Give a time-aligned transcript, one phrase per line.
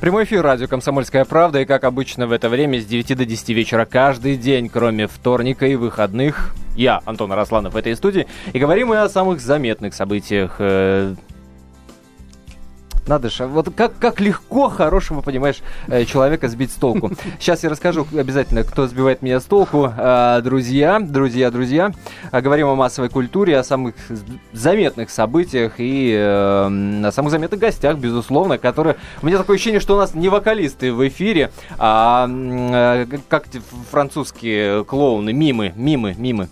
[0.00, 3.50] Прямой эфир радио «Комсомольская правда» и, как обычно, в это время с 9 до 10
[3.50, 6.54] вечера каждый день, кроме вторника и выходных.
[6.74, 8.26] Я, Антон Арасланов, в этой студии.
[8.54, 11.16] И говорим мы о самых заметных событиях э,
[13.06, 15.58] надо же, вот как, как легко хорошего, понимаешь,
[15.88, 17.10] э, человека сбить с толку.
[17.40, 19.92] Сейчас я расскажу обязательно, кто сбивает меня с толку.
[19.96, 21.92] А, друзья, друзья, друзья,
[22.30, 23.94] а, говорим о массовой культуре, о самых
[24.52, 28.96] заметных событиях и э, о самых заметных гостях, безусловно, которые...
[29.22, 33.46] У меня такое ощущение, что у нас не вокалисты в эфире, а э, как
[33.90, 36.48] французские клоуны, мимы, мимы, мимы.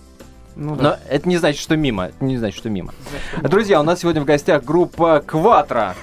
[0.58, 0.82] Ну, да.
[0.82, 2.06] Но это не значит, что мимо.
[2.06, 2.92] Это не значит, что мимо.
[3.42, 5.94] Друзья, у нас сегодня в гостях группа Кватра.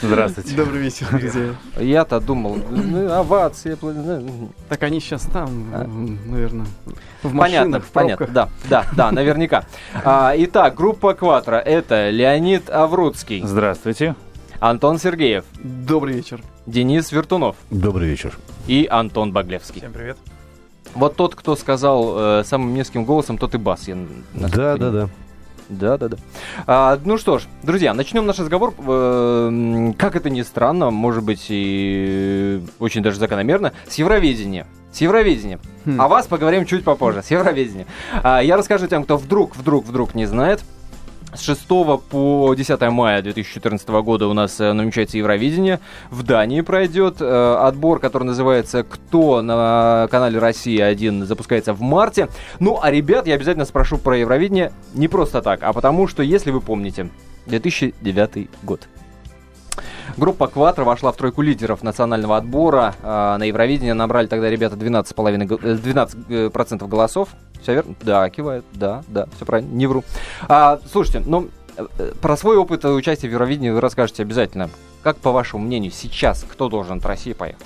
[0.00, 0.56] Здравствуйте.
[0.56, 1.54] Добрый вечер, друзья.
[1.78, 3.76] Я-то думал, ну, овации.
[4.68, 5.86] Так они сейчас там, а?
[5.86, 6.66] наверное,
[7.22, 9.64] в машинах, Понятно, да, да, да, наверняка.
[10.04, 11.56] А, итак, группа Кватро.
[11.56, 13.42] Это Леонид Аврудский.
[13.44, 14.14] Здравствуйте.
[14.60, 15.44] Антон Сергеев.
[15.62, 16.40] Добрый вечер.
[16.66, 17.56] Денис Вертунов.
[17.70, 18.38] Добрый вечер.
[18.66, 19.80] И Антон Баглевский.
[19.80, 20.16] Всем привет.
[20.94, 23.88] Вот тот, кто сказал э, самым низким голосом, тот и бас.
[23.88, 23.96] Я,
[24.34, 24.90] да, да, да.
[24.90, 25.08] Да,
[25.98, 26.16] да, да.
[26.66, 28.74] А, ну что ж, друзья, начнем наш разговор.
[28.86, 34.66] Э, как это ни странно, может быть и очень даже закономерно, с Евровидения.
[34.92, 35.60] С Евровидением.
[35.84, 36.00] Хм.
[36.00, 37.22] О вас поговорим чуть попозже.
[37.22, 37.86] С Евровидением.
[38.22, 40.62] А, я расскажу тем, кто вдруг, вдруг, вдруг не знает.
[41.34, 41.66] С 6
[42.10, 45.80] по 10 мая 2014 года у нас э, намечается Евровидение.
[46.10, 52.28] В Дании пройдет э, отбор, который называется «Кто» на канале «Россия-1» запускается в марте.
[52.60, 56.52] Ну, а ребят я обязательно спрошу про Евровидение не просто так, а потому что, если
[56.52, 57.10] вы помните,
[57.46, 58.88] 2009 год.
[60.16, 62.94] Группа «Кватро» вошла в тройку лидеров национального отбора.
[63.02, 67.30] Э, на Евровидение набрали тогда ребята 12,5% 12 э, голосов.
[67.62, 67.94] Все верно?
[68.02, 68.64] Да, кивает.
[68.72, 69.70] Да, да, все правильно.
[69.72, 70.04] Не вру.
[70.48, 74.70] А, слушайте, ну, э, про свой опыт участия в Евровидении вы расскажете обязательно.
[75.02, 77.64] Как, по вашему мнению, сейчас кто должен от России поехать?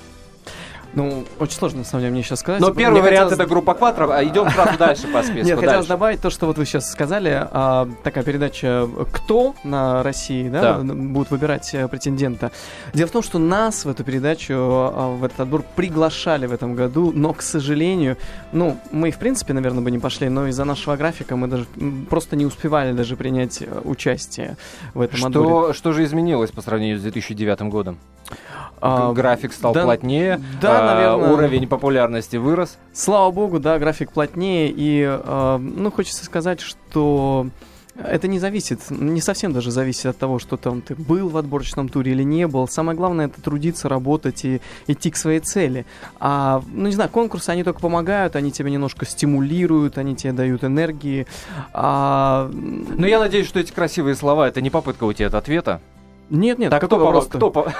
[0.98, 2.60] Ну, очень сложно, на самом деле, мне сейчас сказать.
[2.60, 3.44] Но первый мне вариант хотелось...
[3.44, 5.46] это группа Кватро, а идем сразу дальше по списку.
[5.46, 7.46] Нет, хотелось добавить то, что вот вы сейчас сказали.
[7.52, 10.95] А, такая передача «Кто» на России, да, да.
[10.95, 12.50] будут выбирать э, претендента.
[12.95, 16.74] Дело в том, что нас в эту передачу, а, в этот отбор приглашали в этом
[16.74, 18.17] году, но, к сожалению,
[18.50, 21.67] ну, мы, в принципе, наверное, бы не пошли, но из-за нашего графика мы даже
[22.11, 24.56] просто не успевали даже принять э, участие
[24.94, 25.74] в этом что, отборе.
[25.74, 27.98] Что же изменилось по сравнению с 2009 годом?
[28.80, 31.32] А, график стал да, плотнее, да, наверное.
[31.32, 32.78] уровень популярности вырос.
[32.92, 34.72] Слава богу, да, график плотнее.
[34.74, 37.48] И, а, ну, хочется сказать, что
[38.02, 41.88] это не зависит, не совсем даже зависит от того, что там ты был в отборочном
[41.88, 42.68] туре или не был.
[42.68, 45.84] Самое главное это трудиться, работать и идти к своей цели.
[46.20, 50.64] А, ну не знаю, конкурсы, они только помогают, они тебя немножко стимулируют, они тебе дают
[50.64, 51.26] энергии.
[51.72, 52.48] А...
[52.52, 55.80] Ну я надеюсь, что эти красивые слова это не попытка уйти от ответа.
[56.30, 57.62] Нет, нет, так кто, по, кто, по,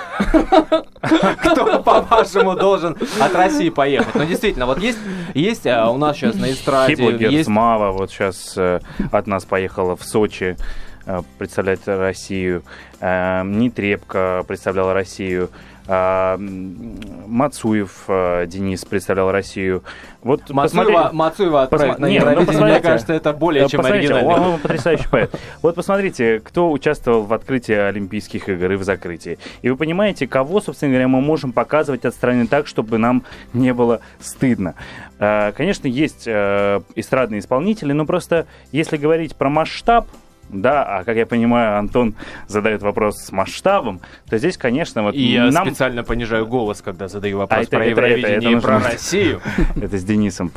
[1.03, 4.15] кто, по-вашему, должен от России поехать?
[4.15, 4.99] Ну, действительно, вот есть,
[5.35, 6.95] есть а, у нас сейчас на эстраде...
[6.95, 8.81] Хибло Герцмава вот сейчас э,
[9.13, 10.57] от нас поехала в Сочи
[11.05, 12.63] э, представлять Россию.
[13.01, 15.51] Э, Нетребко представляла Россию.
[15.91, 19.83] А, Мацуев а, Денис представлял Россию.
[20.23, 22.07] Вот Мацуева, Мацуева отправить Посма...
[22.07, 24.29] на Нет, ну, мне кажется, это более чем оригинально.
[24.29, 25.35] Он, он потрясающий поэт.
[25.63, 29.39] Вот посмотрите, кто участвовал в открытии Олимпийских игр и в закрытии.
[29.63, 33.25] И вы понимаете, кого, собственно говоря, мы можем показывать от страны так, чтобы нам
[33.55, 34.75] не было стыдно.
[35.19, 40.07] А, конечно, есть эстрадные исполнители, но просто если говорить про масштаб,
[40.49, 42.15] да, а как я понимаю, Антон
[42.47, 45.51] задает вопрос с масштабом, то здесь, конечно, вот И нам...
[45.51, 48.61] я специально понижаю голос, когда задаю вопрос а про это, Евровидение это, это, это и
[48.61, 49.41] про Россию.
[49.83, 50.51] Это с Денисом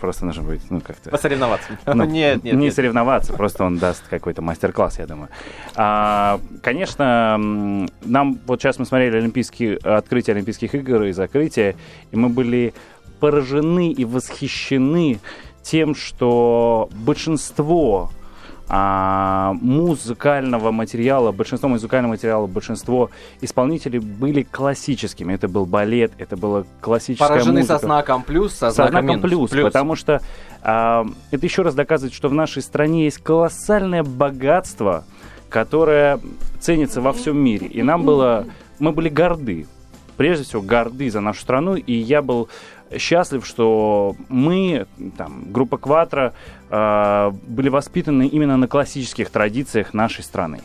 [0.00, 1.10] просто нужно будет, ну, как-то...
[1.10, 1.68] Посоревноваться.
[1.86, 2.54] Ну, нет, нет.
[2.54, 5.28] Не соревноваться, просто он даст какой-то мастер-класс, я думаю.
[5.74, 11.76] А, конечно, нам, вот сейчас мы смотрели олимпийские, открытие Олимпийских игр и закрытие,
[12.10, 12.74] и мы были
[13.20, 15.20] поражены и восхищены
[15.62, 18.10] тем, что большинство
[18.68, 23.10] а, музыкального материала, большинство музыкального материала, большинство
[23.40, 25.34] исполнителей были классическими.
[25.34, 27.78] Это был балет, это была классическая Поражены музыка.
[27.78, 30.20] со знаком плюс, со, со знаком, знаком плюс, плюс, потому что
[30.62, 35.04] а, это еще раз доказывает, что в нашей стране есть колоссальное богатство,
[35.48, 36.18] которое
[36.58, 37.68] ценится во всем мире.
[37.68, 38.46] И нам было,
[38.80, 39.66] мы были горды,
[40.16, 42.48] прежде всего горды за нашу страну, и я был
[42.96, 44.86] счастлив, что мы,
[45.16, 46.32] там, группа Кватро,
[46.70, 50.60] э, были воспитаны именно на классических традициях нашей страны.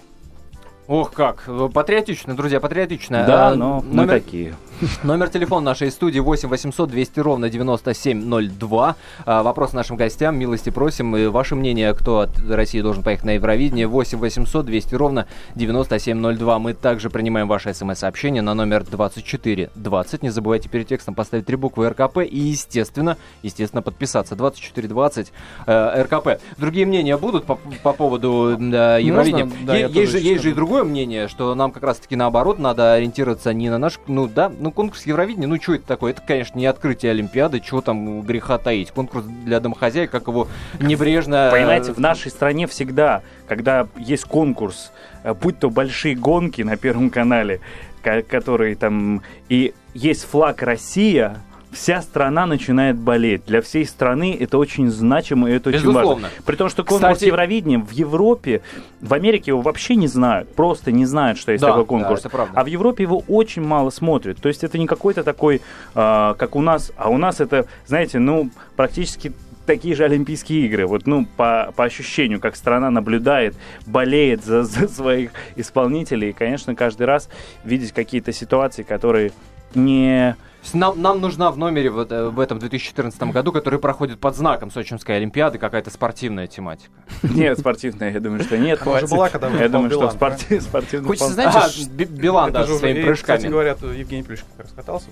[0.88, 3.24] Ох, как, патриотично, друзья, патриотично.
[3.26, 4.02] Да, а, но номер...
[4.02, 4.56] мы такие.
[5.04, 8.96] Номер телефона нашей студии 8 800 200 ровно 9702.
[9.26, 10.38] А, вопрос нашим гостям.
[10.38, 11.16] Милости просим.
[11.16, 13.88] И ваше мнение, кто от России должен поехать на Евровидение?
[13.88, 16.60] 8 800 200 ровно 9702.
[16.60, 20.24] Мы также принимаем ваши смс-сообщения на номер 2420.
[20.24, 24.36] Не забывайте перед текстом поставить три буквы РКП и, естественно, естественно, подписаться.
[24.36, 25.32] 2420
[25.68, 26.42] э, РКП.
[26.58, 29.46] Другие мнения будут по, по поводу э, Евровидения?
[29.46, 29.66] Можно?
[29.66, 32.94] Да, Е- есть, же, есть же и другое мнение, что нам как раз-таки наоборот надо
[32.94, 36.12] ориентироваться не на наш, ну да, ну конкурс Евровидения, ну что это такое?
[36.14, 38.92] Это, конечно, не открытие Олимпиады, чего там греха таить.
[38.92, 40.48] Конкурс для домохозяек, как его
[40.80, 41.48] небрежно...
[41.48, 44.92] э, Понимаете, в нашей стране всегда, когда есть конкурс,
[45.24, 47.60] э, будь то большие гонки на Первом канале,
[48.02, 49.22] ко- которые там...
[49.50, 51.38] И есть флаг «Россия»,
[51.72, 53.46] вся страна начинает болеть.
[53.46, 56.24] Для всей страны это очень значимо и это очень Безусловно.
[56.28, 56.44] важно.
[56.46, 58.62] При том, что конкурс Кстати- Евровидения в Европе,
[59.00, 60.54] в Америке его вообще не знают.
[60.54, 62.22] Просто не знают, что есть Да, такой да, конкурс.
[62.24, 62.52] правда.
[62.56, 64.38] А в Европе его очень мало смотрят.
[64.42, 65.62] То есть это не какой-то такой,
[65.96, 69.32] а, как у нас, а у нас это, знаете, ну, практически
[69.66, 70.86] такие же Олимпийские игры.
[70.88, 76.32] Вот, ну, по, по ощущению, как страна наблюдает, болеет за, за своих исполнителей.
[76.32, 77.30] И, конечно, каждый раз
[77.64, 79.32] видеть какие-то ситуации, которые
[79.74, 80.36] не...
[80.74, 84.72] Нам, нам нужна в номере вот, э, в этом 2014 году, который проходит под знаком
[84.72, 86.92] Сочинской Олимпиады, какая-то спортивная тематика.
[87.24, 88.80] Нет, спортивная, я думаю, что нет.
[88.86, 93.00] Она была, когда Я думаю, что Билан, спорти- спортивный Хочется, знаете, А, Билан, да, своими
[93.00, 93.38] и, прыжками.
[93.38, 95.08] Кстати говоря, Евгений Плющенко как раз катался.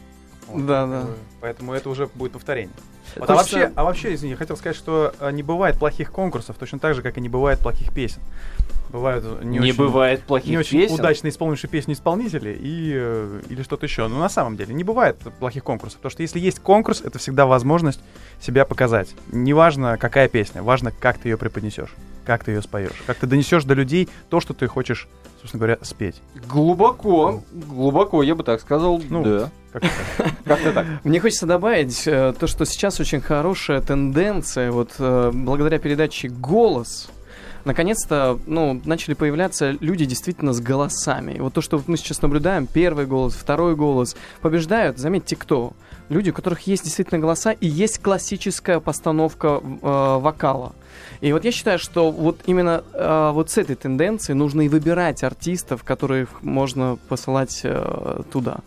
[0.49, 1.05] Вот, Да, да.
[1.41, 2.73] Поэтому это уже будет повторение.
[3.15, 6.11] Вот, Хочется- а, вообще, а вообще, извини, я хотел сказать, что а, не бывает плохих
[6.11, 8.21] конкурсов, точно так же, как и не бывает плохих песен.
[8.91, 10.95] Бывают не, Не, очень, бывает плохих не очень песен.
[10.95, 14.07] удачно исполнившие песню исполнители и, э, или что-то еще.
[14.07, 17.45] Но на самом деле не бывает плохих конкурсов, потому что если есть конкурс, это всегда
[17.45, 17.99] возможность
[18.41, 19.13] себя показать.
[19.31, 21.89] Неважно, какая песня, важно, как ты ее преподнесешь,
[22.29, 25.07] как ты ее споешь, как ты донесешь до людей то, что ты хочешь,
[25.39, 26.21] собственно говоря, спеть.
[26.47, 29.49] Глубоко, глубоко, я бы так сказал, Ну, да.
[30.45, 30.85] Как-то так.
[31.03, 37.09] Мне хочется добавить э, то, что сейчас очень хорошая тенденция, вот э, благодаря передаче «Голос»,
[37.65, 41.33] наконец-то, ну, начали появляться люди действительно с голосами.
[41.33, 45.73] И вот то, что мы сейчас наблюдаем, первый голос, второй голос, побеждают, заметьте, кто?
[46.09, 50.73] Люди, у которых есть действительно голоса и есть классическая постановка э, вокала.
[51.21, 55.24] И вот я считаю, что вот именно э, вот с этой тенденцией нужно и выбирать
[55.24, 58.57] артистов, которых можно посылать э, туда.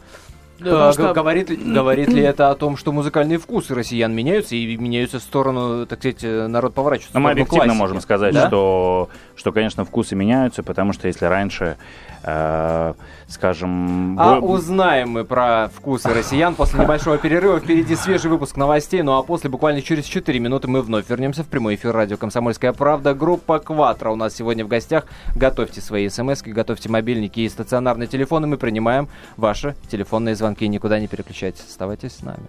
[0.58, 4.54] Потому А, что- Говорит, ли- говорит ли это о том, что музыкальные вкусы россиян меняются
[4.54, 7.14] и меняются в сторону, так сказать, э, народ поворачивается?
[7.18, 7.78] Ну, мы объективно классики?
[7.78, 8.46] можем сказать, Да?
[8.48, 11.78] что, что, конечно, вкусы меняются, потому что если раньше,
[12.22, 12.94] э,
[13.28, 14.18] скажем...
[14.18, 17.60] А бо- узнаем мы про вкусы россиян после небольшого перерыва.
[17.60, 21.48] Впереди свежий выпуск новостей, ну а после буквально через 4 минуты мы вновь вернемся в
[21.48, 23.14] прямой эфир радио «Комсомольская правда».
[23.14, 25.06] Группа «Кватро» у нас сегодня в гостях.
[25.34, 28.46] Готовьте свои смс готовьте мобильники и стационарные телефоны.
[28.46, 30.66] Мы принимаем ваши телефонные звонки.
[30.68, 31.64] Никуда не переключайтесь.
[31.68, 32.46] Оставайтесь с нами.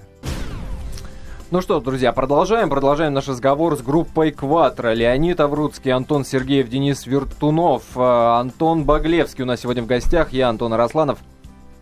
[1.54, 2.68] Ну что, друзья, продолжаем.
[2.68, 4.92] Продолжаем наш разговор с группой «Кватро».
[4.92, 10.34] Леонид Аврудский, Антон Сергеев, Денис Вертунов, э, Антон Баглевский у нас сегодня в гостях.
[10.34, 11.20] Я Антон Арасланов.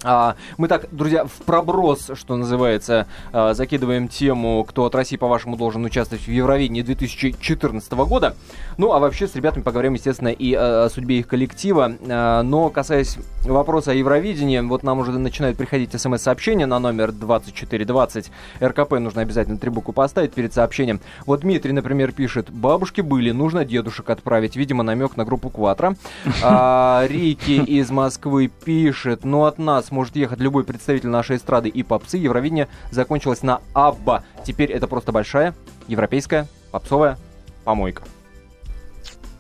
[0.04, 5.58] А, мы так, друзья, в проброс, что называется, а, закидываем тему, кто от России, по-вашему,
[5.58, 8.36] должен участвовать в Евровидении 2014 года.
[8.78, 11.94] Ну, а вообще с ребятами поговорим, естественно, и о, о судьбе их коллектива.
[12.10, 18.32] А, но, касаясь вопроса о Евровидении, вот нам уже начинают приходить смс-сообщения на номер 2420.
[18.62, 21.00] РКП нужно обязательно три буквы поставить перед сообщением.
[21.26, 24.56] Вот Дмитрий, например, пишет, бабушки были, нужно дедушек отправить.
[24.56, 25.96] Видимо, намек на группу Кватро.
[26.44, 31.84] А, Рики из Москвы пишет, ну от нас может ехать любой представитель нашей эстрады и
[31.84, 32.18] попсы.
[32.18, 34.24] Евровидение закончилось на Абба.
[34.46, 35.54] Теперь это просто большая
[35.88, 37.18] европейская попсовая
[37.64, 38.04] помойка.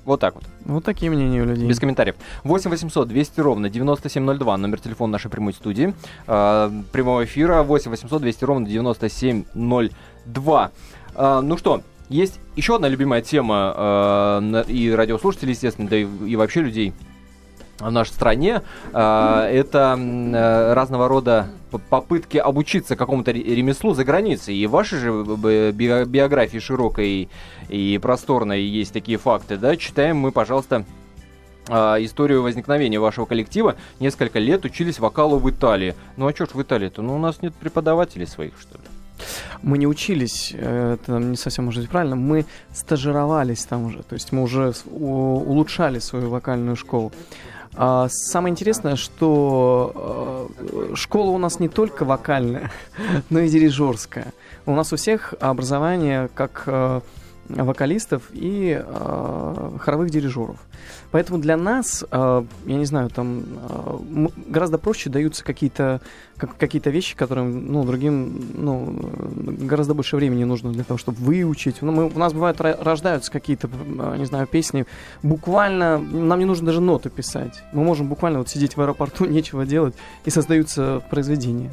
[0.04, 0.44] Вот так вот.
[0.66, 1.68] Вот такие мнения у людей.
[1.68, 2.16] Без комментариев.
[2.44, 5.94] 8 800 200 ровно 9702, номер телефона нашей прямой студии.
[6.28, 10.72] Э, прямого эфира 8 800 200 ровно 9702.
[11.16, 16.36] Э, ну что, есть еще одна любимая тема э, и радиослушателей, естественно, да и, и
[16.36, 16.94] вообще людей
[17.80, 18.62] в нашей стране.
[18.94, 21.48] Э, это э, разного рода
[21.90, 24.56] попытки обучиться какому-то ре- ремеслу за границей.
[24.56, 25.12] И в вашей же
[25.74, 27.30] биографии широкой
[27.70, 29.76] и просторной есть такие факты, да?
[29.76, 30.86] Читаем мы, пожалуйста,
[31.68, 33.76] а, историю возникновения вашего коллектива.
[34.00, 35.96] Несколько лет учились вокалу в Италии.
[36.18, 37.02] Ну а что ж в Италии-то?
[37.02, 38.84] Ну у нас нет преподавателей своих, что ли?
[39.62, 44.16] Мы не учились, э, это не совсем может быть правильно, мы стажировались там уже, то
[44.16, 47.12] есть мы уже улучшали свою вокальную школу.
[47.76, 52.72] А самое интересное, что э, школа у нас не только вокальная,
[53.30, 54.34] но и дирижерская.
[54.66, 57.02] У нас у всех образование как э,
[57.56, 60.58] вокалистов и э, хоровых дирижеров.
[61.12, 66.02] Поэтому для нас, э, я не знаю, там э, гораздо проще даются какие-то
[66.38, 68.96] как, какие-то вещи, которым, ну, другим, ну,
[69.36, 71.82] гораздо больше времени нужно для того, чтобы выучить.
[71.82, 74.86] Ну, мы, у нас бывает рождаются какие-то, э, не знаю, песни.
[75.22, 77.64] Буквально нам не нужно даже ноты писать.
[77.74, 79.94] Мы можем буквально вот сидеть в аэропорту, нечего делать,
[80.26, 81.72] и создаются произведения.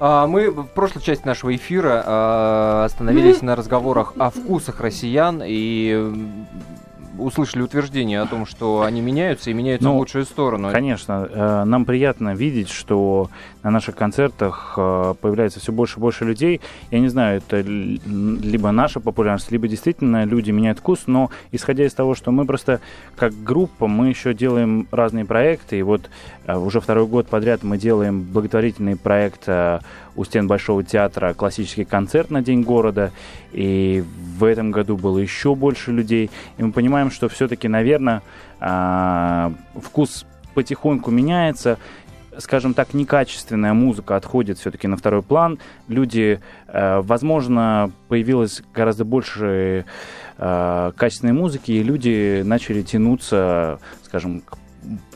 [0.00, 6.12] А, мы в прошлой части нашего эфира а, остановились на разговорах о вкусах россиян и
[7.18, 10.70] услышали утверждение о том, что они меняются и меняются ну, в лучшую сторону.
[10.72, 13.30] Конечно, э, нам приятно видеть, что
[13.62, 16.60] на наших концертах э, появляется все больше и больше людей.
[16.90, 21.92] Я не знаю, это либо наша популярность, либо действительно люди меняют вкус, но исходя из
[21.92, 22.80] того, что мы просто
[23.16, 26.08] как группа, мы еще делаем разные проекты, и вот
[26.46, 29.48] э, уже второй год подряд мы делаем благотворительный проект
[30.18, 33.12] у стен Большого театра классический концерт на День города,
[33.52, 34.04] и
[34.36, 38.22] в этом году было еще больше людей, и мы понимаем, что все-таки, наверное,
[38.60, 41.78] а, вкус потихоньку меняется,
[42.38, 45.58] скажем так, некачественная музыка отходит все-таки на второй план.
[45.88, 49.84] Люди, э, возможно, появилось гораздо больше
[50.36, 54.56] э, качественной музыки, и люди начали тянуться, скажем, к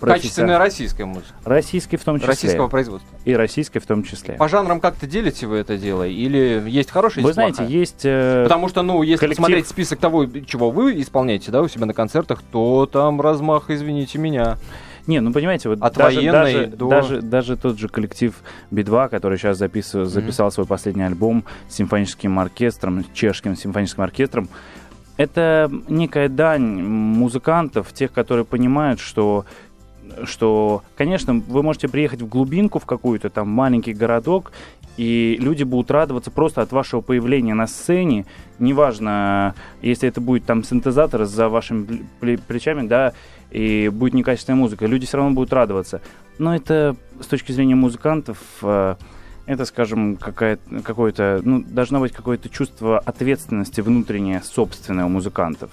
[0.00, 1.32] Качественная российская музыка.
[1.44, 2.28] Российской в том числе.
[2.28, 3.08] Российского производства.
[3.24, 4.34] И российской в том числе.
[4.34, 6.06] По жанрам как-то делите вы это дело?
[6.06, 7.76] Или есть хорошие, Вы знаете, плохая?
[7.76, 8.00] есть...
[8.04, 9.38] Э, Потому что, ну, если коллектив...
[9.38, 14.18] посмотреть список того, чего вы исполняете, да, у себя на концертах, то там размах, извините
[14.18, 14.58] меня.
[15.06, 16.88] Не, ну понимаете, вот От даже, даже, до...
[16.88, 18.34] даже, даже тот же коллектив
[18.70, 20.52] Би-2, который сейчас записывал, записал mm-hmm.
[20.52, 24.48] свой последний альбом с симфоническим оркестром, чешским симфоническим оркестром,
[25.16, 29.44] это некая дань музыкантов, тех, которые понимают, что
[30.24, 34.52] что, конечно, вы можете приехать в глубинку, в какую-то там маленький городок,
[34.96, 38.26] и люди будут радоваться просто от вашего появления на сцене.
[38.58, 43.14] Неважно, если это будет там синтезатор за вашими плечами, да,
[43.50, 46.02] и будет некачественная музыка, люди все равно будут радоваться.
[46.38, 48.96] Но это с точки зрения музыкантов э,
[49.46, 55.70] это, скажем, какое-то, ну, должно быть какое-то чувство ответственности внутреннее, собственное у музыкантов.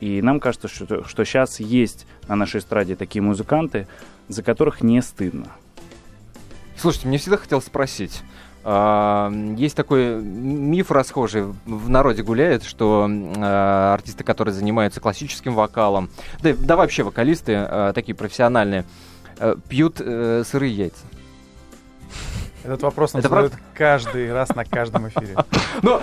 [0.00, 3.88] И нам кажется, что, что сейчас есть на нашей эстраде такие музыканты,
[4.28, 5.46] за которых не стыдно.
[6.76, 8.22] Слушайте, мне всегда хотелось спросить.
[8.68, 16.10] А, есть такой миф расхожий в народе гуляет, что а, артисты, которые занимаются классическим вокалом,
[16.42, 18.84] да, да вообще вокалисты а, такие профессиональные,
[19.68, 21.04] пьют э, сырые яйца.
[22.66, 25.36] Этот вопрос нам задают каждый раз на каждом эфире.
[25.82, 26.00] Ну,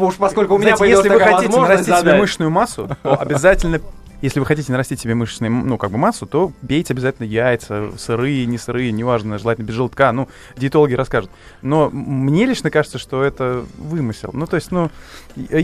[0.00, 3.80] уж поскольку у меня появилась Если вы хотите нарастить себе мышечную массу, то обязательно
[4.24, 8.46] если вы хотите нарастить себе мышечную, ну, как бы массу, то пейте обязательно яйца, сырые,
[8.46, 11.30] не сырые, неважно, желательно без желтка, ну, диетологи расскажут.
[11.60, 14.30] Но мне лично кажется, что это вымысел.
[14.32, 14.90] Ну, то есть, ну,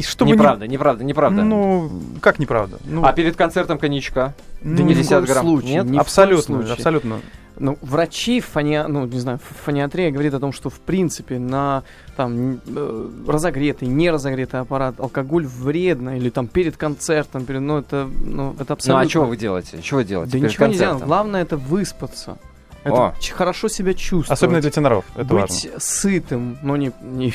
[0.07, 0.75] чтобы Неправда, не...
[0.75, 1.42] неправда, неправда.
[1.42, 1.90] Ну,
[2.21, 2.76] как неправда?
[2.85, 3.02] Ну...
[3.02, 4.35] А перед концертом коньячка?
[4.61, 5.47] Да ну, 50 грамм?
[5.47, 5.99] Случае, Нет?
[5.99, 7.21] Абсолютно, абсолютно.
[7.61, 8.83] Ну, врачи, фони...
[8.88, 11.83] ну, не знаю, фониатрия говорит о том, что, в принципе, на
[12.17, 18.09] там э, разогретый, не разогретый аппарат алкоголь вредно, или там перед концертом, перед, ну, это,
[18.25, 19.02] ну, это абсолютно...
[19.02, 19.83] Ну, а что вы делаете?
[19.83, 20.71] Что вы делаете Да ничего концертом?
[20.71, 21.07] не делаем.
[21.07, 22.38] Главное, это выспаться.
[22.83, 23.15] Это О.
[23.35, 24.31] хорошо себя чувствовать.
[24.31, 25.05] Особенно для теноров.
[25.15, 25.81] Это Быть важно.
[25.81, 26.93] сытым, но не...
[27.03, 27.33] не...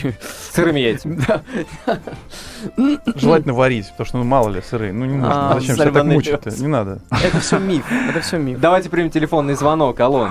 [0.52, 1.20] Сырыми яйцами.
[1.26, 2.00] Да.
[3.16, 4.92] Желательно варить, потому что, ну, мало ли, сырые.
[4.92, 5.52] Ну, не нужно.
[5.52, 7.00] А, Зачем себя так мучить Не надо.
[7.12, 7.86] Это все миф.
[8.10, 8.60] Это все миф.
[8.60, 10.00] Давайте примем телефонный звонок.
[10.00, 10.30] Алло.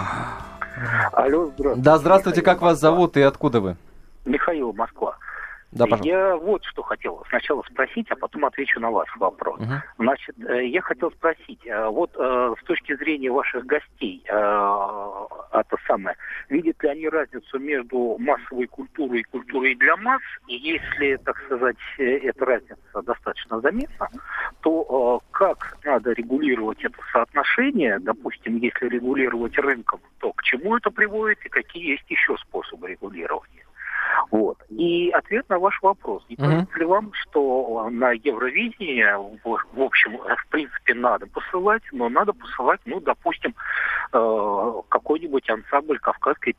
[1.13, 1.81] Алло, здравствуйте.
[1.83, 2.43] Да, здравствуйте.
[2.43, 3.77] Как вас зовут и откуда вы?
[4.25, 5.14] Михаил, Москва.
[5.75, 6.09] Да, пожалуйста.
[6.09, 9.61] Я вот что хотел сначала спросить, а потом отвечу на ваш вопрос.
[9.61, 9.73] Угу.
[9.99, 16.17] Значит, э, я хотел спросить, э, вот э, с точки зрения ваших гостей, это самое,
[16.49, 21.77] видят ли они разницу между массовой культурой и культурой для масс, и если, так сказать,
[21.99, 24.09] эта разница достаточно заметна,
[24.61, 31.45] то как надо регулировать это соотношение, допустим, если регулировать рынком, то к чему это приводит
[31.45, 33.64] и какие есть еще способы регулирования?
[34.31, 34.59] Вот.
[34.69, 36.25] И ответ на ваш вопрос.
[36.29, 36.79] Не кажется uh-huh.
[36.79, 42.81] ли вам, что на Евровидение, в, в общем, в принципе, надо посылать, но надо посылать,
[42.85, 43.55] ну, допустим,
[44.13, 46.57] э, какой-нибудь ансамбль кавказской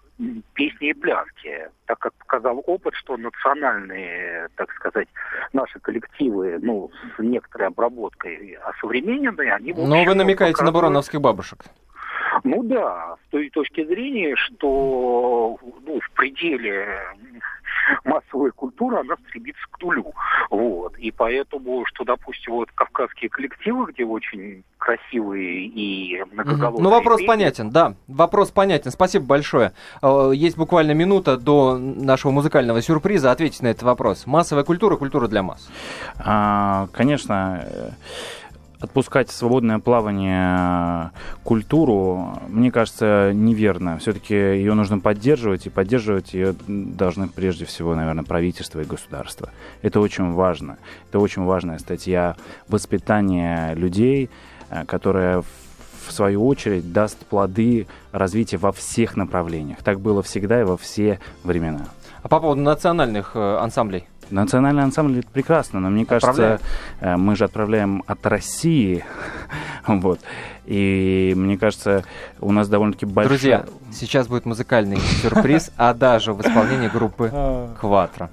[0.54, 5.08] песни и пляски, так как показал опыт, что национальные, так сказать,
[5.54, 9.74] наши коллективы, ну, с некоторой обработкой осовремененные, они...
[9.74, 10.62] Но вы намекаете показывают...
[10.62, 11.66] на буроновских бабушек.
[12.44, 17.00] Ну да, с той точки зрения, что ну, в пределе
[18.04, 20.13] массовая культура, она стремится к нулю.
[20.50, 20.98] Вот.
[20.98, 26.84] И поэтому, что, допустим, вот кавказские коллективы, где очень красивые и многоголосые...
[26.84, 27.96] Ну, вопрос песни, понятен, да.
[28.08, 28.92] Вопрос понятен.
[28.92, 29.74] Спасибо большое.
[30.01, 34.25] Э, есть буквально минута до нашего музыкального сюрприза ответить на этот вопрос.
[34.25, 35.70] Массовая культура, культура для масс.
[36.18, 37.94] А, конечно,
[38.79, 41.12] отпускать свободное плавание
[41.44, 43.98] культуру, мне кажется, неверно.
[43.98, 49.50] Все-таки ее нужно поддерживать, и поддерживать ее должны прежде всего, наверное, правительство и государство.
[49.82, 50.77] Это очень важно.
[51.10, 52.36] Это очень важная статья
[52.67, 54.29] воспитания людей,
[54.70, 55.44] э, которая
[56.08, 59.79] в свою очередь даст плоды развития во всех направлениях.
[59.84, 61.88] Так было всегда и во все времена.
[62.22, 64.08] А по поводу национальных э, ансамблей?
[64.29, 66.60] Национальный ансамбль это прекрасно, но мне кажется,
[67.00, 69.05] э, мы же отправляем от России,
[69.88, 70.20] вот.
[70.65, 72.03] И мне кажется,
[72.41, 73.29] у нас довольно-таки большая...
[73.29, 77.32] Друзья, сейчас будет музыкальный сюрприз, а даже в исполнении группы
[77.79, 78.29] Кватро.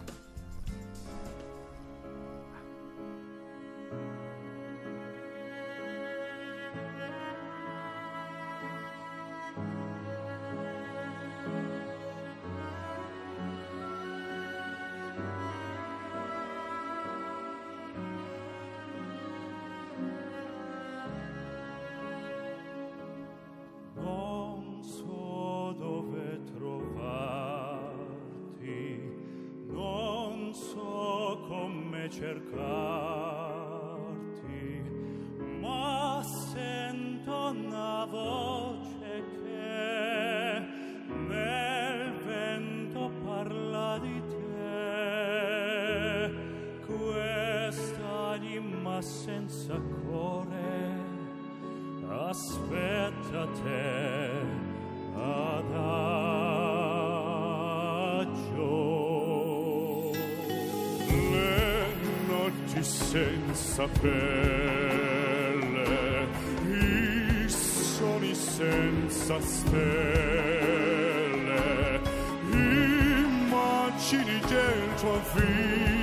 [75.02, 76.01] tua vida.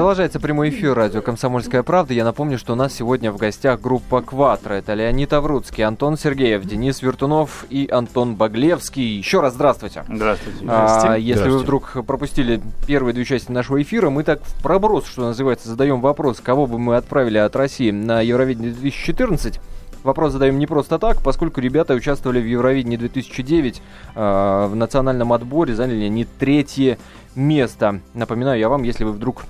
[0.00, 2.14] Продолжается прямой эфир радио «Комсомольская правда».
[2.14, 4.72] Я напомню, что у нас сегодня в гостях группа «Кватро».
[4.72, 9.18] Это Леонид Авруцкий, Антон Сергеев, Денис Вертунов и Антон Баглевский.
[9.18, 10.04] Еще раз здравствуйте.
[10.08, 10.64] Здравствуйте.
[10.66, 11.64] А, если вы Здравствуйте.
[11.64, 16.40] вдруг пропустили первые две части нашего эфира, мы так в проброс, что называется, задаем вопрос,
[16.40, 19.60] кого бы мы отправили от России на Евровидение 2014.
[20.02, 23.82] Вопрос задаем не просто так, поскольку ребята участвовали в Евровидении 2009
[24.14, 26.96] э, в национальном отборе, заняли не третье
[27.34, 28.00] место.
[28.14, 29.42] Напоминаю я вам, если вы вдруг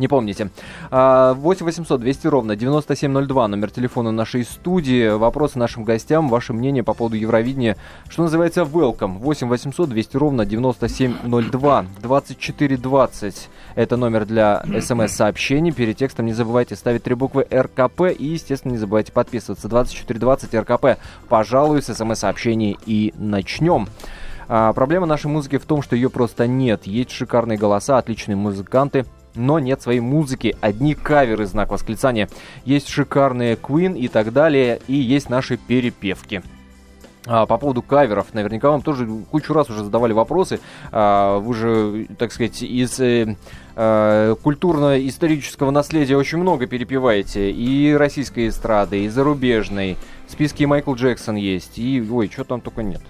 [0.00, 0.48] Не помните.
[0.90, 5.10] А, 8 800 200 ровно 9702, номер телефона нашей студии.
[5.10, 7.76] Вопросы нашим гостям, ваше мнение по поводу Евровидения.
[8.08, 9.18] Что называется, welcome.
[9.18, 11.84] 8 800 200 ровно 9702.
[12.00, 15.70] 2420 это номер для смс-сообщений.
[15.70, 19.68] Перед текстом не забывайте ставить три буквы РКП и, естественно, не забывайте подписываться.
[19.68, 20.98] 2420 РКП.
[21.28, 23.86] Пожалуй, с смс-сообщений и начнем.
[24.48, 26.86] А, проблема нашей музыки в том, что ее просто нет.
[26.86, 32.28] Есть шикарные голоса, отличные музыканты, но нет своей музыки, одни каверы, знак восклицания.
[32.64, 36.42] Есть шикарные Queen и так далее, и есть наши перепевки.
[37.26, 40.58] А, по поводу каверов, наверняка вам тоже кучу раз уже задавали вопросы.
[40.90, 43.36] А, вы же, так сказать, из э,
[43.76, 47.50] э, культурно-исторического наследия очень много перепеваете.
[47.50, 49.98] И российской эстрады, и зарубежной.
[50.26, 51.78] В списке Майкл Джексон есть.
[51.78, 53.02] И, ой, что там только нет.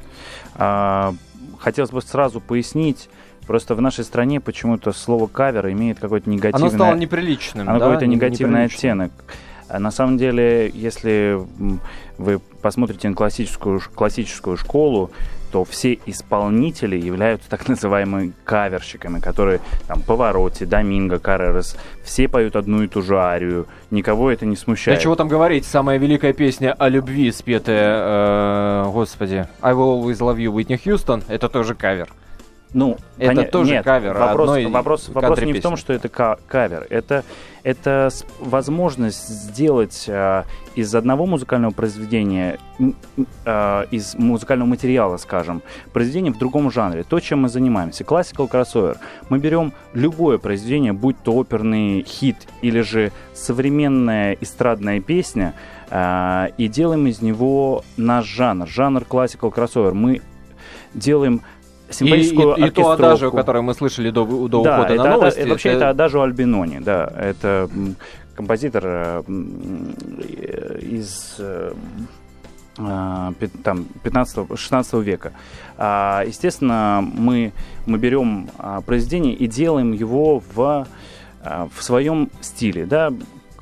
[0.57, 1.15] А,
[1.59, 3.09] хотелось бы сразу пояснить,
[3.51, 6.69] Просто в нашей стране почему-то слово кавер имеет какой-то негативный...
[6.69, 7.85] Оно стало неприличным, Оно да?
[7.87, 9.11] какой-то Не- негативный оттенок.
[9.69, 11.37] А На самом деле, если
[12.17, 15.11] вы посмотрите на классическую, классическую школу,
[15.51, 19.59] то все исполнители являются так называемыми каверщиками, которые
[19.89, 24.61] там Повороте, Доминго, Каррерас, все поют одну и ту же арию, никого это не Да
[24.61, 25.01] смущает.
[25.01, 30.37] чего там говорить, самая великая песня о любви, спетая, э, господи, I Will Always Love
[30.37, 32.11] You, Уитни Хьюстон, это тоже кавер.
[32.73, 35.61] Ну, Это поня- тоже нет, кавер Вопрос, одной вопрос, вопрос не в кантри-песни.
[35.61, 36.87] том, что это ка- кавер.
[36.89, 37.25] Это,
[37.65, 40.45] это возможность сделать а,
[40.77, 42.59] из одного музыкального произведения,
[43.45, 47.03] а, из музыкального материала, скажем, произведение в другом жанре.
[47.03, 48.05] То, чем мы занимаемся.
[48.05, 48.99] Classical crossover.
[49.31, 55.55] Мы берем любое произведение, будь то оперный хит или же современная эстрадная песня,
[55.91, 58.69] а, и делаем из него наш жанр.
[58.69, 59.93] Жанр classical crossover.
[59.93, 60.21] Мы
[60.95, 61.43] делаем
[61.99, 63.37] И, и, и то адажио, оркестровку.
[63.37, 65.39] которое мы слышали до, до да, ухода это, на новости.
[65.41, 67.69] это вообще это Адажио Альбинони, да, это
[68.37, 71.73] композитор э, э, из э,
[72.77, 75.33] там 15-16 века.
[75.77, 77.53] А, Естественно, мы,
[77.87, 80.87] мы берем а, произведение и делаем его в,
[81.43, 83.13] а, в своем стиле, да,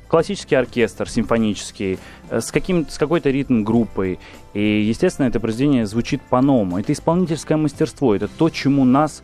[0.07, 4.19] классический оркестр, симфонический, с, каким, с какой-то ритм-группой.
[4.53, 6.79] И, естественно, это произведение звучит по-новому.
[6.79, 9.23] Это исполнительское мастерство, это то, чему нас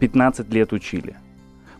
[0.00, 1.16] 15 лет учили.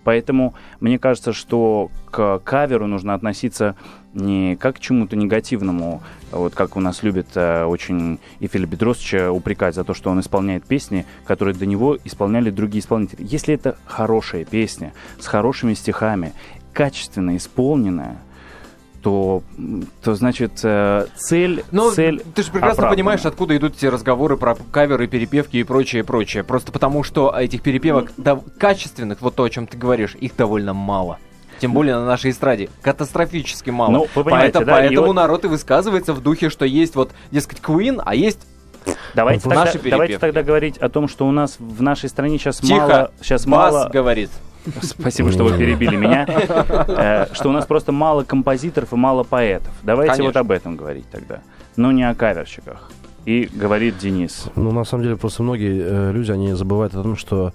[0.02, 3.76] Поэтому мне кажется, что к каверу нужно относиться
[4.14, 6.02] не как к чему-то негативному,
[6.32, 10.64] вот как у нас любит э, очень Филипп Бедросовича упрекать за то, что он исполняет
[10.64, 13.24] песни, которые до него исполняли другие исполнители.
[13.28, 16.32] Если это хорошая песня, с хорошими стихами,
[16.72, 18.18] качественно исполненная,
[19.02, 19.42] то,
[20.02, 22.94] то значит, э, цель, Ну, цель ты же прекрасно оправдана.
[22.94, 26.44] понимаешь, откуда идут эти разговоры про каверы, перепевки и прочее, прочее.
[26.44, 30.74] Просто потому, что этих перепевок дов- качественных, вот то, о чем ты говоришь, их довольно
[30.74, 31.18] мало.
[31.60, 32.70] Тем более на нашей эстраде.
[32.80, 33.90] Катастрофически мало.
[33.90, 37.12] Ну, вы поэтому да, и поэтому вот- народ и высказывается в духе, что есть вот,
[37.30, 38.40] дескать, Queen, а есть
[39.14, 42.60] Давайте, Наши тогда, давайте тогда говорить о том, что у нас в нашей стране сейчас
[42.60, 43.10] тихо, мало...
[43.20, 43.90] Сейчас мало...
[43.92, 44.30] говорит.
[44.82, 46.26] Спасибо, что вы перебили меня.
[46.28, 49.72] Э, Что у нас просто мало композиторов и мало поэтов.
[49.82, 51.40] Давайте вот об этом говорить тогда.
[51.76, 52.90] Но не о каверщиках.
[53.26, 54.46] И говорит Денис.
[54.56, 57.52] Ну, на самом деле, просто многие э, люди, они забывают о том, что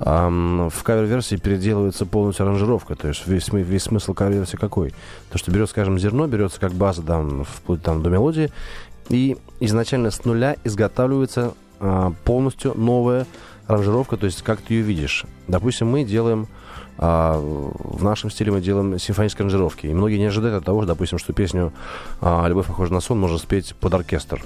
[0.00, 2.96] в кавер-версии переделывается полностью аранжировка.
[2.96, 4.92] То есть весь, весь смысл кавер-версии какой?
[5.30, 8.50] То, что берется, скажем, зерно, берется как база там, вплоть там, до мелодии,
[9.08, 13.26] и изначально с нуля изготавливается а, полностью новая
[13.66, 15.24] аранжировка, то есть как ты ее видишь.
[15.48, 16.48] Допустим, мы делаем
[16.96, 19.86] а, в нашем стиле мы делаем симфонические аранжировки.
[19.86, 21.72] И многие не ожидают от того, что, допустим, что песню
[22.20, 24.44] а, «Любовь похожа на сон» можно спеть под оркестр.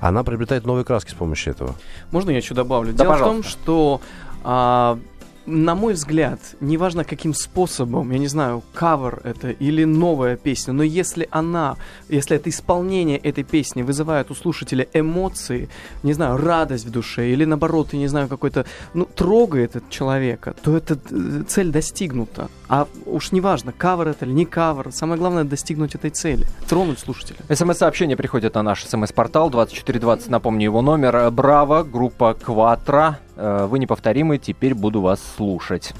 [0.00, 1.74] Она приобретает новые краски с помощью этого.
[2.10, 2.92] Можно я еще добавлю?
[2.92, 3.50] Да, Дело в том, пожалуйста.
[3.50, 4.00] что,
[4.44, 4.98] а,
[5.46, 10.82] на мой взгляд, неважно каким способом, я не знаю, кавер это или новая песня, но
[10.82, 11.76] если она,
[12.08, 15.68] если это исполнение этой песни вызывает у слушателя эмоции,
[16.02, 20.54] не знаю, радость в душе, или наоборот, я не знаю, какой-то, ну, трогает этот человека,
[20.62, 22.48] то эта э, цель достигнута.
[22.68, 27.38] А уж неважно, кавер это или не кавер, самое главное достигнуть этой цели, тронуть слушателя.
[27.48, 31.16] СМС-сообщение приходит на наш СМС-портал 2420, напомню его номер.
[31.16, 33.18] Э, Браво, группа Кватра.
[33.42, 35.92] Э, Вы неповторимы, теперь буду вас слушать.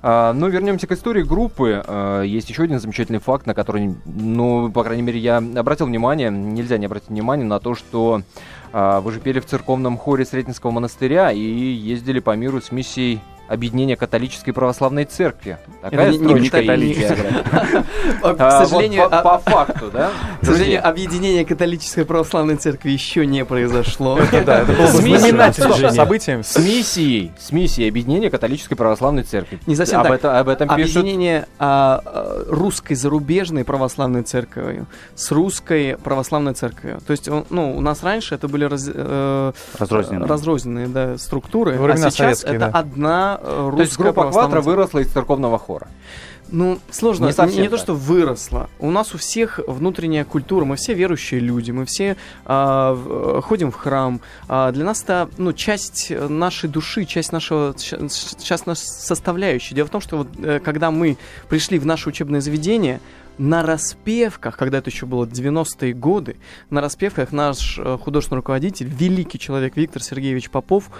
[0.00, 1.82] А, Ну, вернемся к истории группы.
[1.84, 6.30] Э, Есть еще один замечательный факт, на который, ну, по крайней мере, я обратил внимание,
[6.30, 8.22] нельзя не обратить внимание на то, что
[8.72, 13.20] а, вы же пели в церковном хоре Сретенского монастыря и ездили по миру с миссией
[13.48, 15.58] объединение католической и православной церкви.
[15.82, 16.40] Такая Это не- не
[16.86, 17.14] есть.
[18.22, 20.10] К А, сожалению, по, а- по факту, да?
[20.40, 24.18] к сожалению, объединение католической православной церкви еще не произошло.
[24.44, 26.42] Да, это было знаменательным событием.
[26.42, 29.60] С миссией, с миссией объединения католической православной церкви.
[29.66, 30.16] Не совсем об так.
[30.16, 30.96] этом, об этом пишут.
[30.96, 32.02] Объединение а,
[32.48, 37.00] русской зарубежной православной церковью с русской православной церковью.
[37.06, 41.18] То есть, ну, у нас раньше это были э, Разрозненные.
[41.18, 44.64] структуры, а сейчас это одна э, русская То есть группа церковь.
[44.64, 45.88] выросла из церковного хора.
[46.50, 47.24] Ну, сложно.
[47.24, 47.84] Не Не, совсем не то, так.
[47.84, 48.68] что выросла.
[48.78, 53.70] У нас у всех внутренняя культура, мы все верующие люди, мы все а, э, ходим
[53.70, 54.20] в храм.
[54.48, 59.74] А, для нас это ну, часть нашей души, часть нашего, часть нашей составляющей.
[59.74, 61.16] Дело в том, что вот, э, когда мы
[61.48, 63.00] пришли в наше учебное заведение,
[63.38, 66.36] на распевках, когда это еще было 90-е годы,
[66.70, 70.90] на распевках наш э, художественный руководитель, великий человек Виктор Сергеевич Попов,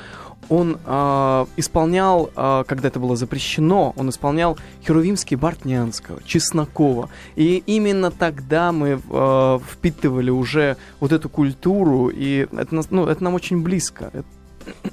[0.48, 7.08] он э, исполнял, э, когда это было запрещено, он исполнял Херувимский Бартнянского, Чеснокова.
[7.36, 13.34] И именно тогда мы э, впитывали уже вот эту культуру, и это, ну, это нам
[13.34, 14.10] очень близко.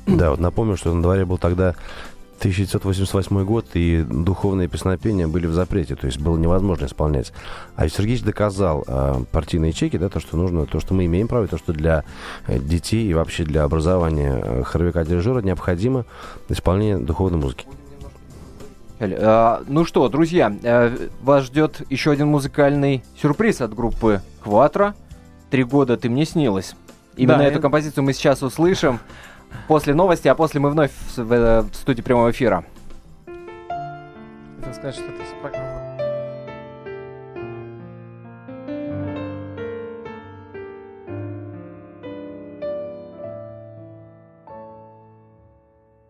[0.05, 1.75] Да, вот напомню, что на дворе был тогда
[2.41, 7.31] 1988 год, и духовные песнопения были в запрете, то есть было невозможно исполнять.
[7.75, 11.43] А Сергеевич доказал э, партийные чеки, да, то, что нужно, то, что мы имеем право,
[11.43, 12.03] и то, что для
[12.47, 16.05] э, детей и вообще для образования э, хоровика-дирижера необходимо
[16.49, 17.67] исполнение духовной музыки.
[18.97, 20.51] Э, Ну что, друзья,
[21.21, 24.95] вас ждет еще один музыкальный сюрприз от группы Кватро.
[25.51, 26.73] Три года ты мне снилась.
[27.17, 28.99] Именно Да, эту композицию мы сейчас услышим
[29.67, 32.65] после новости, а после мы вновь в, в, э, в студии прямого эфира.
[34.59, 35.03] Хотел сказать, что
[35.41, 35.81] программы.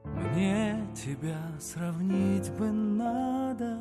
[0.05, 3.77] Мне тебя сравнить бы надо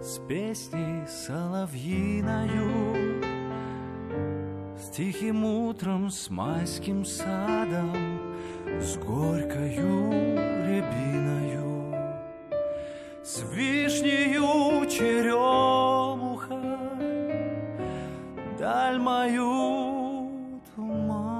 [0.00, 2.70] С песней соловьиною
[4.76, 8.29] С тихим утром, с майским садом
[8.78, 10.10] С горькою
[10.66, 11.94] рябиною
[13.22, 16.60] С вишнею черемухой
[18.58, 20.30] Даль мою
[20.74, 21.30] туманную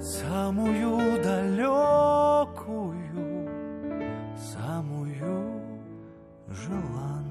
[0.00, 2.94] Самую далекую,
[4.36, 5.62] самую
[6.48, 7.24] желанную.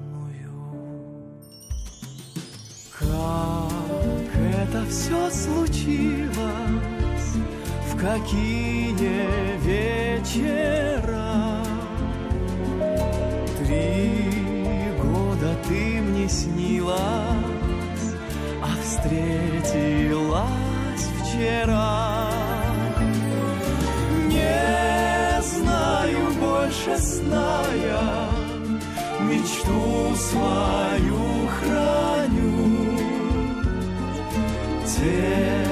[2.98, 6.93] Как это все случилось,
[8.04, 8.92] какие
[9.64, 11.24] вечера
[13.58, 16.98] Три года ты мне снилась,
[18.62, 20.44] а встретилась
[21.22, 22.30] вчера.
[24.28, 28.28] Не знаю больше сная,
[29.22, 32.52] мечту свою храню.
[34.86, 35.63] Тебя,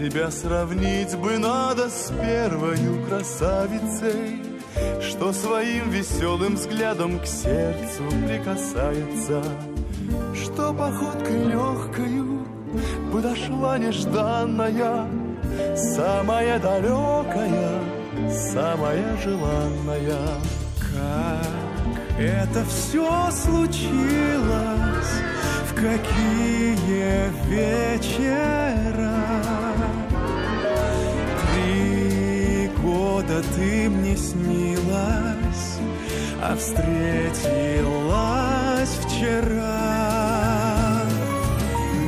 [0.00, 4.40] тебя сравнить бы надо с первою красавицей,
[5.02, 9.42] что своим веселым взглядом к сердцу прикасается,
[10.34, 12.46] что походкой легкою
[13.12, 15.06] подошла нежданная,
[15.76, 17.80] самая далекая,
[18.30, 20.16] самая желанная.
[20.94, 23.84] Как это все случилось,
[25.68, 29.09] в какие вечера
[33.30, 35.78] года ты мне снилась,
[36.42, 36.88] а встретилась
[39.04, 39.86] вчера.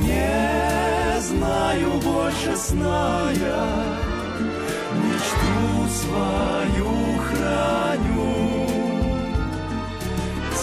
[0.02, 3.66] Не знаю больше сная,
[4.94, 8.66] мечту свою храню.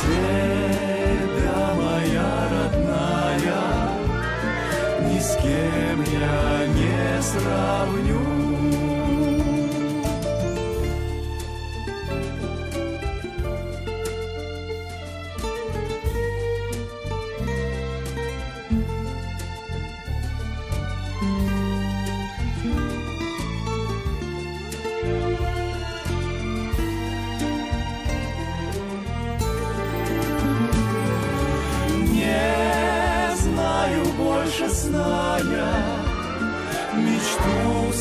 [0.02, 3.64] Тебя, моя родная,
[5.10, 8.39] ни с кем я не сравню.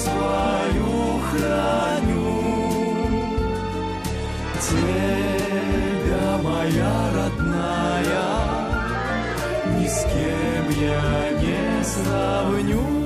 [0.03, 2.31] Свою храню.
[4.67, 8.29] Тебя, моя родная,
[9.79, 12.98] ни с кем я не сравню.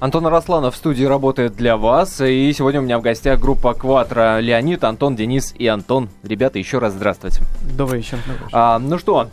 [0.00, 2.22] Антон Арасланов в студии работает для вас.
[2.22, 4.40] И сегодня у меня в гостях группа Кватро.
[4.40, 6.08] Леонид, Антон, Денис и Антон.
[6.22, 7.42] Ребята, еще раз здравствуйте.
[7.76, 8.18] Добрый вечер.
[8.50, 9.28] А, ну что,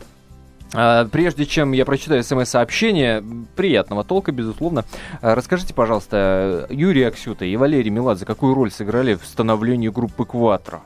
[0.74, 3.24] а, прежде чем я прочитаю смс-сообщение,
[3.56, 4.84] приятного толка, безусловно,
[5.22, 10.82] а, расскажите, пожалуйста, Юрий Аксюта и Валерий Меладзе какую роль сыграли в становлении группы Кватро?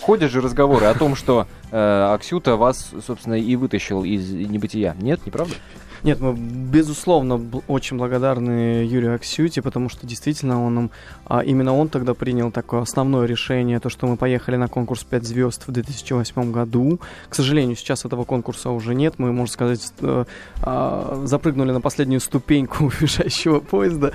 [0.00, 4.96] Ходят же разговоры о том, что э, Аксюта вас, собственно, и вытащил из небытия.
[4.98, 5.54] Нет, не правда?
[6.02, 10.90] Нет, мы, безусловно, очень благодарны Юрию Аксюте, потому что действительно он нам,
[11.26, 15.24] а, именно он тогда принял такое основное решение, то, что мы поехали на конкурс 5
[15.24, 17.00] звезд в 2008 году.
[17.28, 20.24] К сожалению, сейчас этого конкурса уже нет, мы, можно сказать, э,
[20.62, 24.12] а, запрыгнули на последнюю ступеньку уезжающего поезда,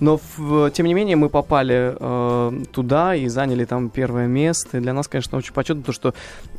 [0.00, 4.80] но, в- тем не менее, мы попали э, туда и заняли там первое место, и
[4.80, 6.14] для нас, конечно, очень почетно то, что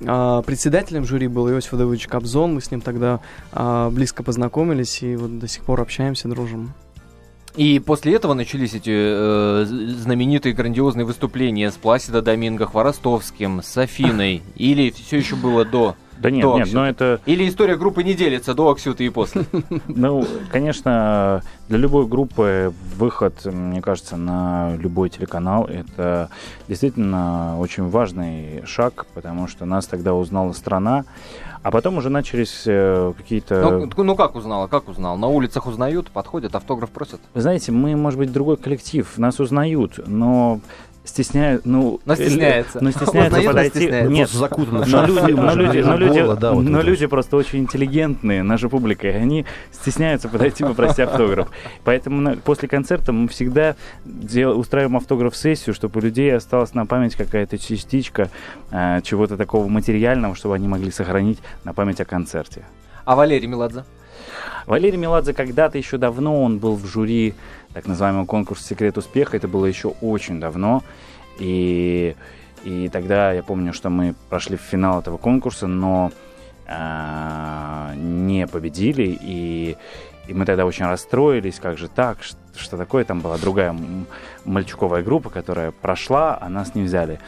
[0.06, 3.20] а, председателем жюри был Иосиф Давыдович Кобзон, мы с ним тогда
[3.52, 4.55] а, близко познакомились
[5.02, 6.74] и вот до сих пор общаемся, дружим.
[7.56, 14.44] И после этого начались эти э, знаменитые грандиозные выступления с Пласидо Доминго, Хворостовским, с Афиной.
[14.56, 15.96] Или все еще было до?
[16.18, 19.46] Да нет, До нет, но это, Или история группы не делится до Аксюты и после?
[19.88, 26.30] ну, конечно, для любой группы выход, мне кажется, на любой телеканал это
[26.68, 31.04] действительно очень важный шаг, потому что нас тогда узнала страна,
[31.66, 33.88] а потом уже начались э, какие-то...
[33.98, 35.18] Ну, ну как узнала, как узнал?
[35.18, 37.20] На улицах узнают, подходят, автограф просят.
[37.34, 40.60] Вы знаете, мы, может быть, другой коллектив, нас узнают, но
[41.06, 42.00] стесняют, ну...
[42.06, 42.80] Но стесняется.
[42.82, 43.80] Ну, стесняются Узнают, но подойти.
[43.80, 44.12] стесняется.
[44.12, 47.38] Нет, Просто закутаны в но люди, но люди, но люди, да, вот но люди просто
[47.38, 51.48] очень интеллигентные, наша публика, и они стесняются подойти попросить автограф.
[51.84, 57.16] Поэтому на- после концерта мы всегда дел- устраиваем автограф-сессию, чтобы у людей осталась на память
[57.16, 58.30] какая-то частичка
[58.72, 62.66] э, чего-то такого материального, чтобы они могли сохранить на память о концерте.
[63.06, 63.84] А Валерий Меладзе?
[64.66, 67.36] Валерий Меладзе когда-то еще давно, он был в жюри
[67.76, 69.36] так называемого конкурса «Секрет успеха».
[69.36, 70.82] Это было еще очень давно.
[71.40, 72.16] И,
[72.64, 76.14] и тогда я помню, что мы прошли в финал этого конкурса, но
[76.68, 79.20] а, не победили.
[79.22, 79.76] И,
[80.26, 83.04] и мы тогда очень расстроились, как же так, что, что такое.
[83.04, 83.76] Там была другая
[84.46, 87.20] мальчуковая группа, которая прошла, а нас не взяли.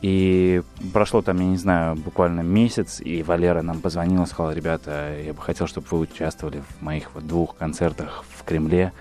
[0.00, 0.62] И
[0.92, 5.32] прошло там, я не знаю, буквально месяц, и Валера нам позвонил и сказал, ребята, я
[5.32, 8.92] бы хотел, чтобы вы участвовали в моих вот двух концертах в Кремле.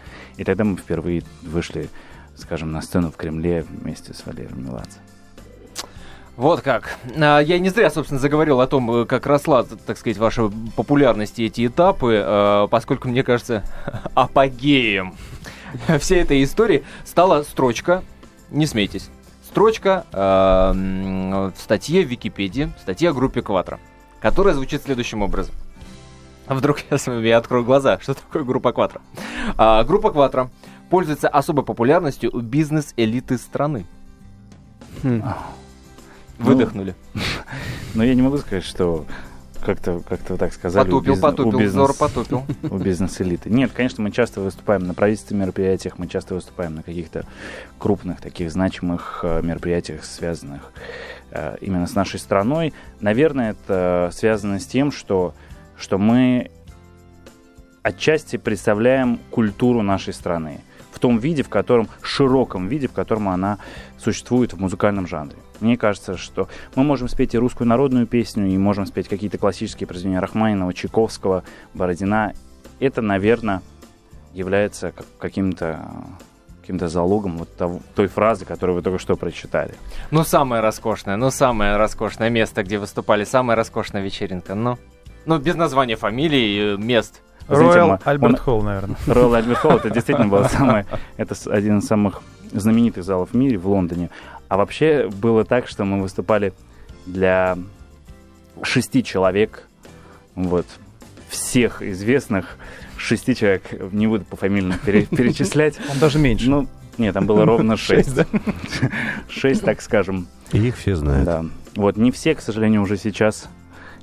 [0.42, 1.88] И тогда мы впервые вышли,
[2.36, 4.98] скажем, на сцену в Кремле вместе с Валерием Меладзе.
[6.36, 6.98] Вот как.
[7.16, 11.38] А, Я не зря, собственно, заговорил о том, э, как росла, так сказать, ваша популярность
[11.38, 13.64] и эти этапы, э, поскольку, мне кажется,
[14.16, 15.14] апогеем
[16.00, 18.04] всей этой истории стала строчка,
[18.50, 19.12] не смейтесь,
[19.48, 23.80] строчка э, в статье в Википедии, статье о группе Кватро,
[24.20, 25.54] которая звучит следующим образом.
[26.48, 29.02] А Вдруг я вами открою глаза, что такое группа Кватро.
[29.58, 30.50] А, группа Кватро
[30.90, 33.86] пользуется особой популярностью у бизнес-элиты страны.
[35.04, 35.24] Хм.
[36.40, 36.96] Выдохнули.
[37.94, 39.06] Но я не могу сказать, что
[39.64, 40.82] как-то как так сказали.
[40.82, 42.44] у Потупил, бизнес- у потупил, бизнес- здорово потупил.
[42.70, 43.50] у бизнес-элиты.
[43.50, 47.26] Нет, конечно, мы часто выступаем на правительственных мероприятиях, мы часто выступаем на каких-то
[47.78, 50.72] крупных, таких значимых э, мероприятиях, связанных
[51.30, 52.74] э, именно с нашей страной.
[53.00, 55.36] Наверное, это связано с тем, что,
[55.82, 56.52] что мы
[57.84, 63.58] отчасти представляем культуру нашей страны в том виде, в котором, широком виде, в котором она
[63.98, 65.38] существует в музыкальном жанре.
[65.60, 69.88] Мне кажется, что мы можем спеть и русскую народную песню, и можем спеть какие-то классические
[69.88, 72.34] произведения Рахманинова, Чайковского, Бородина.
[72.80, 73.62] Это, наверное,
[74.34, 75.86] является как- каким-то
[76.62, 79.74] каким-то залогом вот того- той фразы, которую вы только что прочитали.
[80.12, 84.78] Ну, самое роскошное, ну, самое роскошное место, где выступали, самая роскошная вечеринка, ну.
[85.26, 87.22] Ну, без названия фамилий, э, мест.
[87.48, 88.96] Роял Альберт Холл, наверное.
[89.08, 90.86] Royal Albert Hall, это действительно было самое,
[91.18, 94.10] это один из самых знаменитых залов в мире в Лондоне.
[94.48, 96.54] А вообще было так, что мы выступали
[97.06, 97.58] для
[98.64, 99.68] шести человек,
[100.36, 100.66] вот,
[101.30, 102.58] всех известных
[102.98, 105.80] шести человек, не буду по фамилиям пере- перечислять.
[105.90, 106.50] Он даже меньше.
[106.50, 108.16] Ну, нет, там было ровно шесть.
[109.30, 110.28] Шесть, так скажем.
[110.52, 111.26] И их все знают.
[111.26, 111.46] Да.
[111.76, 113.48] Вот, не все, к сожалению, уже сейчас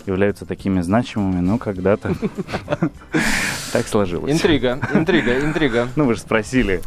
[0.08, 2.12] являются такими значимыми, ну, когда-то
[3.72, 4.32] так сложилось.
[4.32, 5.88] Интрига, интрига, интрига.
[5.96, 6.80] Ну, вы же спросили.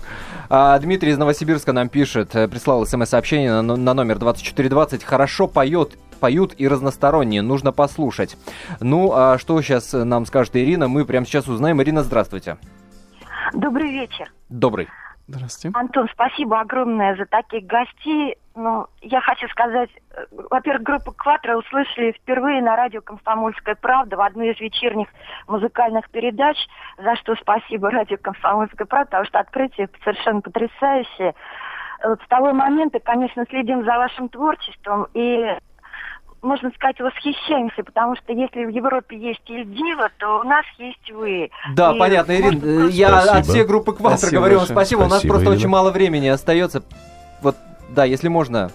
[0.49, 5.03] А, Дмитрий из Новосибирска нам пишет, э, прислал смс-сообщение на, на номер 2420.
[5.03, 8.38] Хорошо поет поют и разносторонние, нужно послушать.
[8.80, 11.82] Ну, а что сейчас нам скажет Ирина, мы прямо сейчас узнаем.
[11.82, 12.57] Ирина, здравствуйте.
[13.53, 14.32] Добрый вечер.
[14.47, 14.88] Добрый.
[15.28, 15.78] Здравствуйте.
[15.78, 18.38] Антон, спасибо огромное за таких гостей.
[18.54, 24.22] Ну, я хочу сказать, э, во-первых, группу «Кватро» услышали впервые на радио «Комсомольская правда» в
[24.22, 25.08] одной из вечерних
[25.47, 26.58] музыкальных передач,
[26.97, 31.34] за что спасибо радио «Комсомольская правда», потому что открытие совершенно потрясающее.
[32.04, 35.45] Вот с того момента, конечно, следим за вашим творчеством и
[36.41, 41.52] можно сказать, восхищаемся, потому что если в Европе есть Ильдива, то у нас есть вы.
[41.76, 43.38] Да, И понятно, Ирин, можно просто- я Спасибо.
[43.38, 44.76] от всей группы Кватро Спасибо говорю вам большое.
[44.76, 44.99] спасибо.
[44.99, 45.58] У нас Спасибо, просто Ирина.
[45.58, 46.84] очень мало времени остается.
[47.92, 48.72] Да, если можно.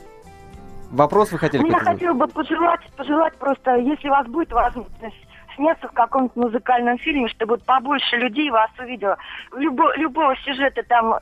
[0.91, 5.17] Вопрос вы хотели я хотела бы пожелать, пожелать просто, если у вас будет возможность
[5.57, 9.17] сняться в каком-то музыкальном фильме, чтобы побольше людей вас увидело.
[9.57, 11.19] Любо, любого сюжета там э,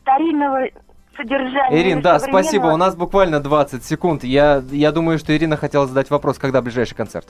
[0.00, 0.68] старинного
[1.16, 1.82] содержания.
[1.82, 2.66] Ирин, или да, спасибо.
[2.66, 4.24] У нас буквально 20 секунд.
[4.24, 7.28] Я, я думаю, что Ирина хотела задать вопрос, когда ближайший концерт.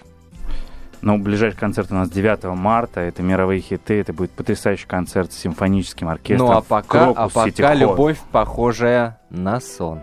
[1.03, 3.01] Ну, ближайший концерт у нас 9 марта.
[3.01, 4.01] Это мировые хиты.
[4.01, 6.49] Это будет потрясающий концерт с симфоническим оркестром.
[6.49, 10.01] ну а пока, а пока любовь, похожая на сон.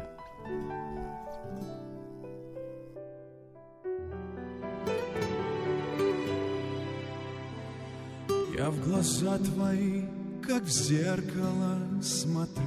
[8.57, 10.03] Я в глаза твои,
[10.41, 12.63] как в зеркало, смотрюсь.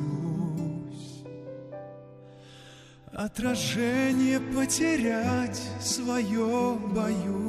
[3.12, 7.45] Отражение потерять свое боюсь.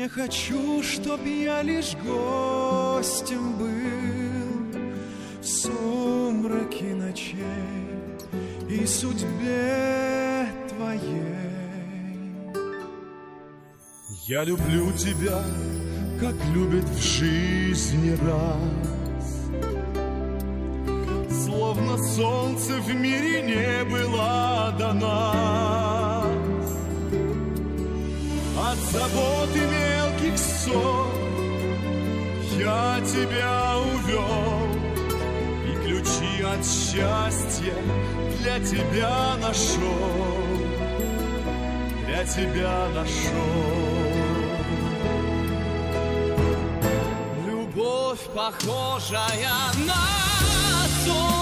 [0.00, 4.80] Не хочу, чтоб я лишь гостем был
[5.42, 7.36] в сумраке ночей
[8.66, 11.50] и судьбе твоей.
[14.26, 15.44] Я люблю тебя,
[16.18, 19.50] как любит в жизни раз.
[21.44, 25.60] Словно солнце в мире не было до нас.
[28.70, 29.50] От забот
[30.70, 31.06] ссор
[32.58, 34.68] я тебя увел.
[35.66, 37.74] И ключи от счастья
[38.40, 40.70] для тебя нашел
[42.06, 44.10] для тебя нашел.
[47.46, 50.04] Любовь, похожая на
[51.04, 51.36] сон,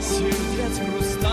[0.00, 1.23] сердец хрустальных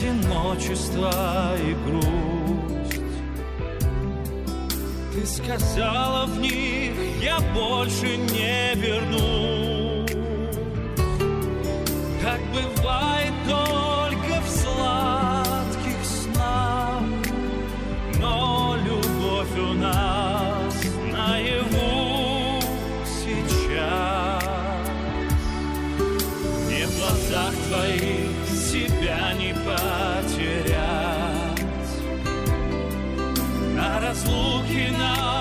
[0.00, 3.02] одиночество и грусть.
[5.12, 6.92] Ты сказала в них,
[7.22, 10.10] я больше не вернусь.
[12.22, 17.02] Как бывает только в сладких снах,
[18.18, 20.74] но любовь у нас
[21.12, 22.60] наяву
[23.04, 24.44] сейчас.
[26.66, 28.39] Мне в глазах твоих
[28.70, 30.78] себя не потерять.
[33.74, 35.39] На разлуке нам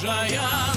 [0.00, 0.69] похожая на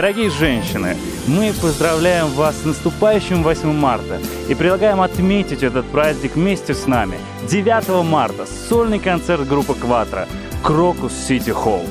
[0.00, 0.96] Дорогие женщины,
[1.26, 7.18] мы поздравляем вас с наступающим 8 марта и предлагаем отметить этот праздник вместе с нами.
[7.50, 10.26] 9 марта сольный концерт группы «Кватро»
[10.62, 11.84] «Крокус Сити Холл».